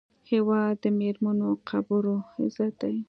هېواد 0.31 0.73
د 0.83 0.85
میړنیو 0.97 1.51
قبرو 1.69 2.15
عزت 2.39 2.73
دی. 2.81 2.95